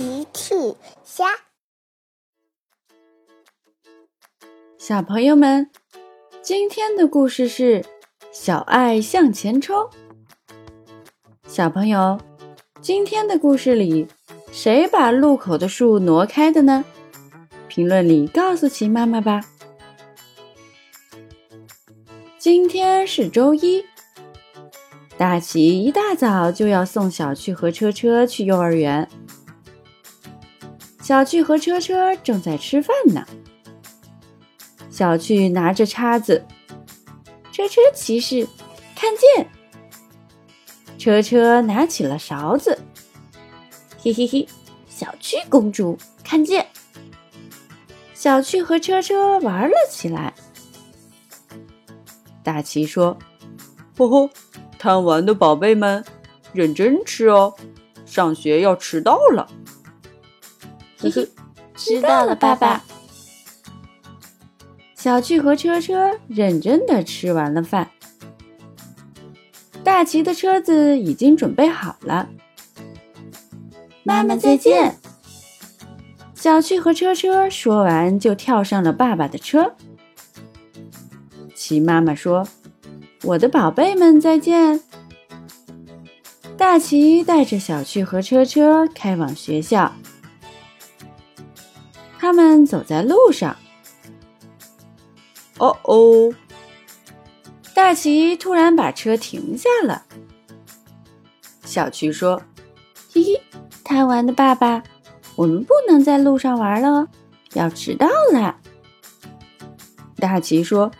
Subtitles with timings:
[0.00, 0.54] 奇趣
[1.04, 1.26] 虾，
[4.78, 5.70] 小朋友们，
[6.40, 7.84] 今天的故事是
[8.32, 9.90] 小爱向前冲。
[11.46, 12.18] 小朋友，
[12.80, 14.08] 今天的故事里，
[14.50, 16.82] 谁把路口的树挪开的呢？
[17.68, 19.42] 评论里告诉奇妈妈吧。
[22.38, 23.84] 今天是周一。
[25.18, 29.06] 大奇一大早就要送小趣和车车去幼儿园。
[31.10, 33.26] 小趣和车车正在吃饭呢。
[34.90, 36.46] 小趣拿着叉子，
[37.50, 38.46] 车车骑士
[38.94, 39.50] 看见。
[40.98, 42.78] 车车拿起了勺子，
[43.98, 44.46] 嘿嘿嘿，
[44.88, 46.64] 小趣公主看见。
[48.14, 50.32] 小趣和车车玩了起来。
[52.44, 53.18] 大奇说
[53.98, 54.30] ：“呵呵。”
[54.78, 56.04] 贪玩的宝贝们，
[56.52, 57.52] 认真吃哦，
[58.06, 59.50] 上学要迟到了。
[61.00, 61.28] 嘿嘿，
[61.74, 62.84] 知道了，爸爸。
[64.94, 67.90] 小趣和车车认真的吃完了饭，
[69.82, 72.28] 大奇的车子已经准备好了。
[74.02, 74.98] 妈妈再见。
[76.34, 79.74] 小趣和车车说完就跳上了爸爸的车。
[81.54, 82.46] 奇妈妈说。
[83.22, 84.80] 我的宝贝们，再见！
[86.56, 89.92] 大奇带着小趣和车车开往学校。
[92.30, 93.56] 他们走在路上。
[95.58, 96.32] 哦哦！
[97.74, 100.04] 大奇突然把车停下了。
[101.64, 102.40] 小趣说
[103.12, 103.42] ：“嘿嘿，
[103.82, 104.80] 贪玩的爸爸，
[105.34, 107.08] 我们不能在路上玩了，
[107.54, 108.60] 要迟到了。”
[110.16, 110.92] 大奇说：“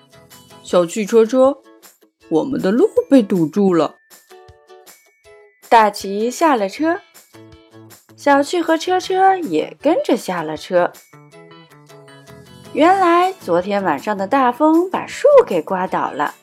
[0.64, 1.58] 小趣车车。”
[2.28, 3.94] 我们的路被堵住了。
[5.68, 6.98] 大奇下了车，
[8.16, 10.92] 小趣和车车也跟着下了车。
[12.72, 16.34] 原来昨天晚上的大风把树给刮倒了，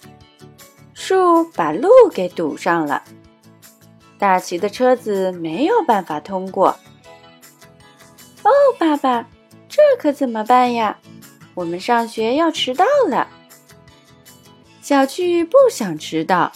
[0.94, 3.02] 树把路给堵上了，
[4.18, 6.78] 大奇的车子没有办法通过。
[8.44, 9.30] 哦，爸爸，
[9.70, 10.98] 这可怎么办呀？
[11.54, 13.30] 我们上学要迟到了。
[14.82, 16.52] 小趣不想迟到，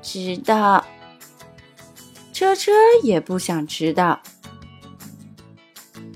[0.00, 0.84] 迟到。
[2.32, 2.72] 车车
[3.02, 4.20] 也不想迟到。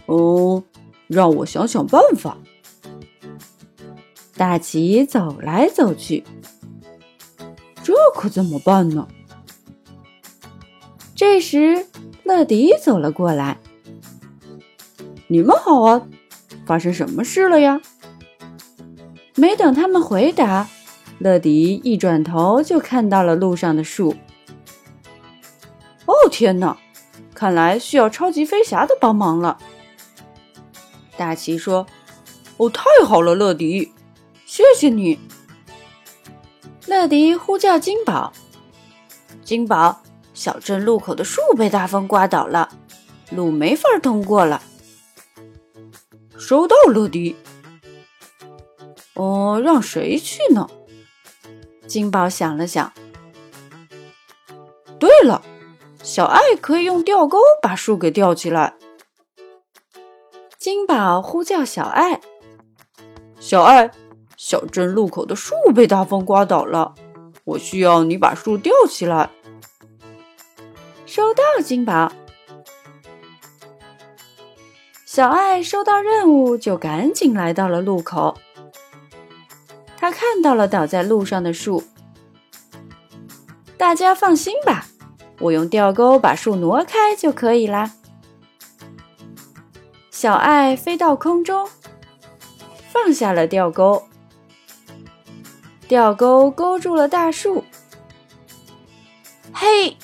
[0.06, 0.62] 哦，
[1.06, 2.38] 让我想想办法。
[4.36, 6.24] 大奇走来走去，
[7.82, 9.06] 这可怎么办呢？
[11.14, 11.86] 这时，
[12.24, 13.58] 乐迪走了过来。
[15.28, 16.02] 你们好啊，
[16.66, 17.80] 发生什么事了呀？
[19.36, 20.68] 没等他们回答，
[21.18, 24.16] 乐迪一转头就看到了路上的树。
[26.06, 26.76] 哦天哪，
[27.34, 29.58] 看来需要超级飞侠的帮忙了。
[31.16, 31.86] 大奇说
[32.58, 33.92] ：“哦，太好了，乐迪，
[34.46, 35.18] 谢谢你。”
[36.86, 38.32] 乐迪呼叫金宝
[39.42, 40.02] ：“金宝，
[40.34, 42.68] 小镇路口的树被大风刮倒了，
[43.30, 44.62] 路没法通过了。”
[46.38, 47.36] 收到，乐迪。
[49.14, 50.68] 哦，让谁去呢？
[51.86, 52.92] 金宝想了想。
[54.98, 55.42] 对了，
[56.02, 58.74] 小爱可以用吊钩把树给吊起来。
[60.64, 62.22] 金宝呼叫小爱
[63.38, 63.90] ：“小爱，
[64.38, 66.94] 小镇路口的树被大风刮倒了，
[67.44, 69.28] 我需要你把树吊起来。”
[71.04, 72.10] 收到，金宝。
[75.04, 78.34] 小爱收到任务，就赶紧来到了路口。
[79.98, 81.84] 他看到了倒在路上的树，
[83.76, 84.86] 大家放心吧，
[85.40, 87.90] 我用吊钩把树挪开就可以啦。
[90.24, 91.68] 小爱飞到空中，
[92.90, 94.04] 放下了吊钩，
[95.86, 97.62] 吊钩勾住了大树。
[99.52, 99.98] 嘿，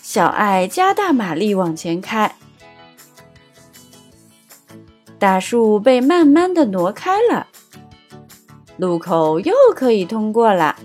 [0.00, 2.36] 小爱加大马力往前开，
[5.18, 7.48] 大树被慢慢的挪开了。
[8.76, 10.76] 路口又可以通过了，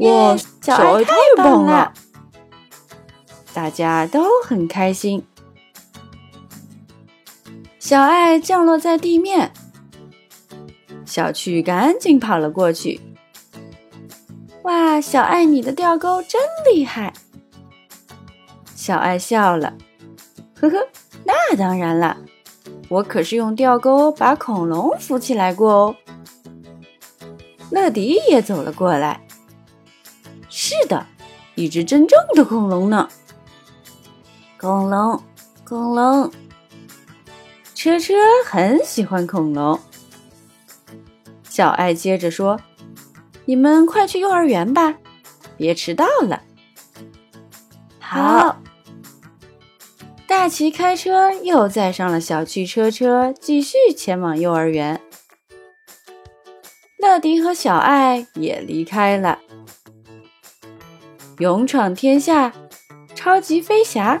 [0.00, 0.36] 哇！
[0.60, 1.94] 小爱太棒了，
[3.54, 5.24] 大家都很开心。
[7.90, 9.50] 小爱降落在地面，
[11.04, 13.00] 小趣赶紧跑了过去。
[14.62, 16.40] 哇，小爱你的吊钩真
[16.72, 17.12] 厉害！
[18.76, 19.74] 小爱笑了，
[20.60, 20.76] 呵呵，
[21.24, 22.16] 那当然了，
[22.88, 25.96] 我可是用吊钩把恐龙扶起来过哦。
[27.72, 29.20] 乐迪也走了过来。
[30.48, 31.04] 是的，
[31.56, 33.08] 一只真正的恐龙呢。
[34.60, 35.20] 恐龙，
[35.64, 36.30] 恐龙。
[37.82, 38.12] 车车
[38.44, 39.80] 很喜欢恐龙。
[41.48, 42.60] 小爱接着说
[43.46, 44.96] ：“你们快去幼儿园吧，
[45.56, 46.42] 别迟到了。”
[47.98, 48.60] 好。
[50.26, 55.00] 大奇开车又载上了小汽车车，继续前往幼儿园。
[56.98, 59.38] 乐迪和小爱也离开了。
[61.38, 62.52] 勇闯天下，
[63.14, 64.20] 超级飞侠。